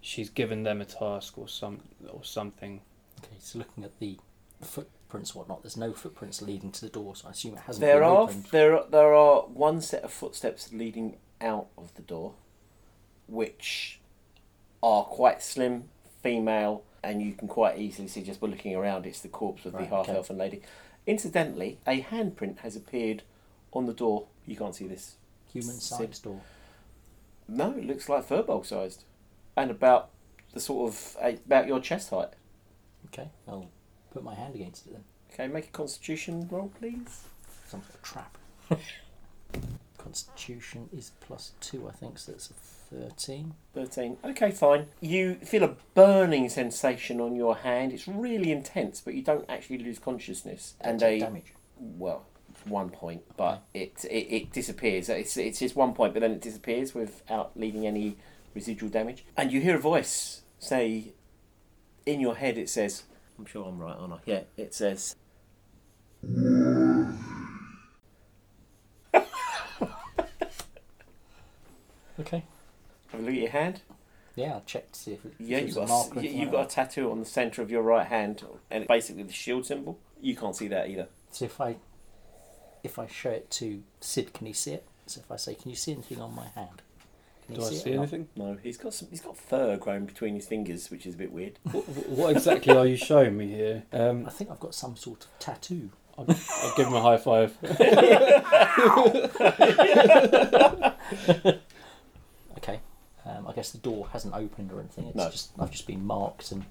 She's 0.00 0.28
given 0.28 0.62
them 0.64 0.80
a 0.80 0.84
task 0.84 1.38
or 1.38 1.48
some 1.48 1.80
or 2.08 2.22
something. 2.24 2.80
Okay, 3.20 3.36
so 3.38 3.58
looking 3.58 3.84
at 3.84 3.98
the 4.00 4.18
footprints, 4.60 5.34
whatnot, 5.34 5.62
there's 5.62 5.76
no 5.76 5.92
footprints 5.92 6.42
leading 6.42 6.70
to 6.72 6.80
the 6.82 6.90
door, 6.90 7.14
so 7.16 7.28
I 7.28 7.30
assume 7.30 7.54
it 7.54 7.60
hasn't 7.60 7.80
There 7.80 8.00
been 8.00 8.08
are 8.08 8.16
opened. 8.22 8.44
there 8.46 8.76
are- 8.78 8.86
there 8.90 9.14
are 9.14 9.42
one 9.42 9.80
set 9.80 10.02
of 10.02 10.12
footsteps 10.12 10.72
leading 10.72 11.16
out 11.40 11.68
of 11.78 11.94
the 11.94 12.02
door, 12.02 12.34
which 13.26 14.00
are 14.82 15.04
quite 15.04 15.42
slim, 15.42 15.88
female, 16.22 16.82
and 17.02 17.22
you 17.22 17.32
can 17.32 17.48
quite 17.48 17.78
easily 17.78 18.08
see 18.08 18.22
just 18.22 18.40
by 18.40 18.46
looking 18.48 18.74
around 18.74 19.06
it's 19.06 19.20
the 19.20 19.28
corpse 19.28 19.64
of 19.64 19.74
Right, 19.74 19.88
the 19.88 19.94
half 19.96 20.08
okay. 20.08 20.16
elfin 20.16 20.38
lady. 20.38 20.62
Incidentally, 21.06 21.78
a 21.86 22.02
handprint 22.02 22.58
has 22.58 22.76
appeared 22.76 23.22
on 23.72 23.86
the 23.86 23.92
door. 23.92 24.26
You 24.46 24.56
can't 24.56 24.74
see 24.74 24.86
this. 24.86 25.16
Human 25.52 25.74
sized 25.74 26.24
door. 26.24 26.40
No, 27.46 27.72
it 27.72 27.86
looks 27.86 28.08
like 28.08 28.26
Firbolg 28.26 28.64
sized, 28.66 29.04
and 29.56 29.70
about 29.70 30.10
the 30.52 30.60
sort 30.60 30.88
of 30.92 31.16
about 31.20 31.66
your 31.66 31.80
chest 31.80 32.10
height. 32.10 32.30
Okay, 33.06 33.28
I'll 33.46 33.68
put 34.12 34.24
my 34.24 34.34
hand 34.34 34.54
against 34.54 34.86
it 34.86 34.94
then. 34.94 35.04
Okay, 35.32 35.46
make 35.48 35.66
a 35.66 35.70
Constitution 35.70 36.48
roll, 36.50 36.72
please. 36.78 37.24
Some 37.66 37.82
sort 37.82 37.94
of 37.94 38.02
trap. 38.02 38.38
Constitution 40.04 40.90
is 40.96 41.12
plus 41.20 41.52
two, 41.60 41.88
I 41.88 41.92
think, 41.92 42.18
so 42.18 42.32
that's 42.32 42.50
a 42.50 42.54
thirteen. 42.54 43.54
13. 43.74 44.18
Okay, 44.22 44.50
fine. 44.50 44.86
You 45.00 45.36
feel 45.36 45.64
a 45.64 45.76
burning 45.94 46.50
sensation 46.50 47.22
on 47.22 47.34
your 47.34 47.56
hand. 47.56 47.92
It's 47.92 48.06
really 48.06 48.52
intense, 48.52 49.00
but 49.00 49.14
you 49.14 49.22
don't 49.22 49.46
actually 49.48 49.78
lose 49.78 49.98
consciousness. 49.98 50.74
And 50.78 51.02
a 51.02 51.18
damage. 51.18 51.54
well, 51.78 52.26
one 52.66 52.90
point, 52.90 53.22
but 53.38 53.56
mm. 53.56 53.60
it, 53.72 54.04
it 54.04 54.34
it 54.36 54.52
disappears. 54.52 55.08
It's 55.08 55.38
it's 55.38 55.58
just 55.58 55.74
one 55.74 55.94
point, 55.94 56.12
but 56.12 56.20
then 56.20 56.32
it 56.32 56.42
disappears 56.42 56.94
without 56.94 57.52
leaving 57.56 57.86
any 57.86 58.18
residual 58.54 58.90
damage. 58.90 59.24
And 59.38 59.50
you 59.50 59.62
hear 59.62 59.76
a 59.76 59.80
voice 59.80 60.42
say, 60.58 61.14
in 62.04 62.20
your 62.20 62.36
head, 62.36 62.58
it 62.58 62.68
says, 62.68 63.04
"I'm 63.38 63.46
sure 63.46 63.66
I'm 63.66 63.78
right, 63.78 63.96
aren't 63.98 64.12
I?" 64.12 64.18
Yeah, 64.26 64.42
it 64.58 64.74
says. 64.74 65.16
Okay. 72.20 72.44
Have 73.12 73.20
a 73.20 73.22
look 73.22 73.34
at 73.34 73.40
your 73.40 73.50
hand. 73.50 73.82
Yeah, 74.36 74.54
I'll 74.54 74.62
check 74.66 74.90
to 74.92 74.98
see 74.98 75.12
if, 75.12 75.24
it, 75.24 75.34
Yeah, 75.38 75.58
if 75.58 75.66
you've 75.66 75.74
there's 75.74 75.76
got 75.76 75.82
a 75.82 75.84
a, 75.84 75.88
mark 75.88 76.10
or 76.10 76.14
you- 76.14 76.18
anything 76.20 76.40
you've 76.40 76.52
like 76.52 76.62
got 76.68 76.72
a 76.72 76.74
tattoo 76.74 77.10
on 77.10 77.20
the 77.20 77.26
centre 77.26 77.62
of 77.62 77.70
your 77.70 77.82
right 77.82 78.06
hand, 78.06 78.42
and 78.70 78.82
it's 78.82 78.88
basically 78.88 79.22
the 79.22 79.32
shield 79.32 79.66
symbol. 79.66 79.98
You 80.20 80.34
can't 80.36 80.56
see 80.56 80.68
that 80.68 80.88
either. 80.88 81.02
that. 81.02 81.10
So 81.30 81.44
if 81.44 81.60
I 81.60 81.76
if 82.82 82.98
I 82.98 83.06
show 83.06 83.30
it 83.30 83.50
to 83.52 83.82
Cid, 84.00 84.32
can 84.34 84.46
he 84.46 84.52
see 84.52 84.72
it? 84.72 84.86
So 85.06 85.20
if 85.20 85.30
I 85.30 85.36
say, 85.36 85.54
"Can 85.54 85.70
you 85.70 85.76
see 85.76 85.92
anything 85.92 86.20
on 86.20 86.34
my 86.34 86.46
hand?" 86.54 86.82
Can 87.46 87.54
he 87.56 87.60
Do 87.60 87.66
I 87.66 87.68
it 87.68 87.74
see 87.74 87.92
anything? 87.92 88.28
No, 88.36 88.56
he's 88.62 88.78
got 88.78 88.94
some. 88.94 89.08
He's 89.10 89.20
got 89.20 89.36
fur 89.36 89.76
growing 89.76 90.06
between 90.06 90.34
his 90.34 90.46
fingers, 90.46 90.90
which 90.90 91.04
is 91.06 91.14
a 91.14 91.18
bit 91.18 91.30
weird. 91.30 91.58
what, 91.70 91.84
what 92.08 92.30
exactly 92.36 92.74
are 92.76 92.86
you 92.86 92.96
showing 92.96 93.36
me 93.36 93.48
here? 93.48 93.82
Um, 93.92 94.26
I 94.26 94.30
think 94.30 94.50
I've 94.50 94.60
got 94.60 94.74
some 94.74 94.96
sort 94.96 95.24
of 95.24 95.38
tattoo. 95.38 95.90
I'll, 96.16 96.26
I'll 96.28 96.74
give 96.76 96.86
him 96.86 96.94
a 96.94 97.02
high 97.02 97.18
five. 97.18 97.56
Guess 103.54 103.70
the 103.72 103.78
door 103.78 104.08
hasn't 104.12 104.34
opened 104.34 104.72
or 104.72 104.80
anything. 104.80 105.06
It's 105.06 105.16
No. 105.16 105.30
just 105.30 105.52
I've 105.58 105.70
just 105.70 105.86
been 105.86 106.04
marked 106.04 106.50
and 106.52 106.64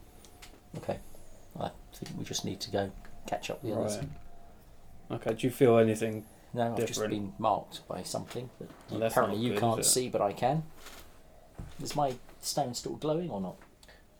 okay. 0.77 0.99
I 1.59 1.69
think 1.93 2.17
we 2.17 2.23
just 2.25 2.43
need 2.45 2.59
to 2.61 2.71
go 2.71 2.91
catch 3.27 3.49
up 3.49 3.63
with 3.63 3.73
the 3.73 3.79
others. 3.79 3.97
Right. 3.97 4.07
Okay. 5.21 5.33
Do 5.35 5.47
you 5.47 5.51
feel 5.51 5.77
anything? 5.77 6.25
No, 6.53 6.71
I've 6.71 6.77
just 6.79 6.93
Different. 6.93 7.11
been 7.11 7.33
marked 7.39 7.87
by 7.87 8.03
something 8.03 8.49
that 8.59 8.69
Well, 8.89 8.99
that's 8.99 9.13
apparently 9.13 9.37
not 9.39 9.43
you 9.45 9.53
good, 9.53 9.59
can't 9.59 9.79
is 9.79 9.87
it? 9.87 9.89
see, 9.89 10.09
but 10.09 10.21
I 10.21 10.33
can. 10.33 10.63
Is 11.81 11.95
my 11.95 12.13
stone 12.41 12.73
still 12.73 12.93
glowing 12.95 13.29
or 13.31 13.39
not? 13.41 13.55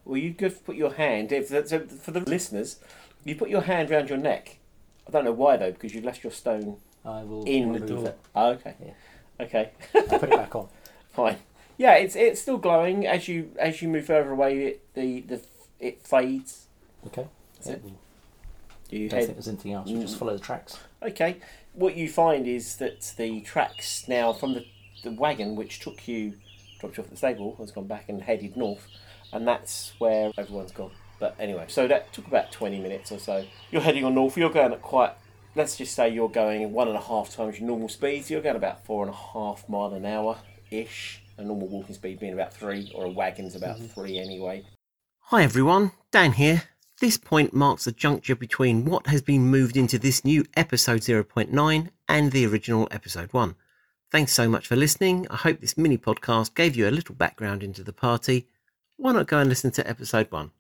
Well, 0.06 0.18
you 0.18 0.34
could 0.34 0.64
put 0.66 0.76
your 0.76 0.94
hand. 0.94 1.32
If 1.32 1.48
so 1.68 1.80
for 1.86 2.12
the 2.12 2.22
listeners, 2.22 2.80
you 3.24 3.36
put 3.36 3.50
your 3.50 3.62
hand 3.62 3.90
round 3.90 4.10
your 4.10 4.18
neck. 4.18 4.58
I 5.08 5.12
don't 5.12 5.26
know 5.26 5.32
why 5.32 5.58
though, 5.58 5.72
because 5.72 5.94
you've 5.94 6.06
left 6.06 6.24
your 6.24 6.32
stone 6.32 6.78
I 7.06 7.24
will 7.24 7.44
in 7.46 7.74
the 7.74 7.80
remove 7.80 7.90
door. 8.04 8.08
it. 8.10 8.20
Oh, 8.36 8.50
okay. 8.52 8.76
Yeah. 8.84 8.94
Okay. 9.46 9.72
I'll 9.96 10.20
put 10.20 10.24
it 10.24 10.38
back 10.38 10.56
on. 10.56 10.68
Fine. 11.14 11.38
Yeah, 11.78 11.94
it's 11.96 12.16
it's 12.16 12.42
still 12.42 12.58
glowing 12.58 13.06
as 13.08 13.28
you 13.28 13.52
as 13.60 13.82
you 13.82 13.88
move 13.90 14.06
further 14.06 14.32
away. 14.32 14.64
It 14.66 14.94
the 14.94 15.22
the 15.22 15.42
it 15.80 16.02
fades. 16.06 16.68
Okay. 17.08 17.28
That's 17.56 17.68
it. 17.70 17.84
You 18.90 19.10
don't 19.10 19.22
think 19.22 19.34
there's 19.34 19.48
anything 19.48 19.74
else. 19.74 19.90
Just 19.90 20.16
Mm. 20.16 20.20
follow 20.20 20.34
the 20.34 20.40
tracks. 20.44 20.78
Okay. 21.02 21.38
What 21.74 21.96
you 21.96 22.08
find 22.08 22.48
is 22.48 22.76
that 22.78 23.14
the 23.18 23.42
tracks 23.42 24.08
now 24.08 24.32
from 24.34 24.54
the, 24.54 24.66
the 25.04 25.12
wagon 25.12 25.56
which 25.56 25.80
took 25.80 26.08
you, 26.08 26.34
dropped 26.80 26.98
you 26.98 27.02
off 27.02 27.08
at 27.08 27.12
the 27.12 27.18
stable, 27.18 27.56
has 27.58 27.72
gone 27.72 27.88
back 27.88 28.08
and 28.10 28.22
headed 28.22 28.56
north, 28.56 28.88
and 29.32 29.48
that's 29.48 29.94
where 29.98 30.32
everyone's 30.38 30.72
gone. 30.72 30.92
But 31.20 31.36
anyway, 31.40 31.66
so 31.70 31.88
that 31.88 32.14
took 32.14 32.28
about 32.28 32.52
20 32.52 32.80
minutes 32.80 33.12
or 33.12 33.18
so. 33.18 33.46
You're 33.72 33.82
heading 33.82 34.06
on 34.06 34.14
north, 34.14 34.38
you're 34.38 34.52
going 34.52 34.72
at 34.74 34.84
quite, 34.84 35.14
let's 35.56 35.76
just 35.76 35.96
say 35.96 36.10
you're 36.10 36.30
going 36.30 36.72
one 36.72 36.88
and 36.88 36.96
a 36.98 37.02
half 37.02 37.32
times 37.36 37.58
your 37.60 37.68
normal 37.68 37.90
speed, 37.90 38.26
so 38.26 38.36
you're 38.36 38.44
going 38.44 38.56
about 38.56 38.86
four 38.86 39.04
and 39.04 39.12
a 39.12 39.18
half 39.18 39.68
mile 39.68 39.94
an 39.96 40.06
hour 40.06 40.38
ish, 40.70 41.23
a 41.38 41.44
normal 41.44 41.68
walking 41.68 41.96
speed 41.96 42.20
being 42.20 42.34
about 42.34 42.54
three, 42.54 42.92
or 42.96 43.06
a 43.06 43.10
wagon's 43.10 43.56
about 43.56 43.78
mm-hmm. 43.78 43.88
three 43.88 44.18
anyway. 44.20 44.64
Hi 45.28 45.44
everyone, 45.44 45.92
Dan 46.12 46.34
here. 46.34 46.64
This 47.00 47.18
point 47.18 47.54
marks 47.54 47.86
the 47.86 47.92
juncture 47.92 48.36
between 48.36 48.86
what 48.86 49.08
has 49.08 49.22
been 49.22 49.48
moved 49.48 49.76
into 49.76 49.98
this 49.98 50.24
new 50.24 50.46
episode 50.56 51.02
0.9 51.02 51.90
and 52.08 52.32
the 52.32 52.46
original 52.46 52.88
episode 52.92 53.34
1. 53.34 53.56
Thanks 54.12 54.32
so 54.32 54.48
much 54.48 54.68
for 54.68 54.76
listening. 54.76 55.28
I 55.30 55.38
hope 55.38 55.60
this 55.60 55.78
mini 55.78 55.98
podcast 55.98 56.54
gave 56.54 56.76
you 56.76 56.88
a 56.88 56.92
little 56.92 57.16
background 57.16 57.64
into 57.64 57.84
the 57.84 57.94
party. 57.94 58.48
Why 58.98 59.12
not 59.12 59.28
go 59.28 59.40
and 59.40 59.50
listen 59.50 59.72
to 59.72 59.90
episode 59.90 60.32
1? 60.32 60.52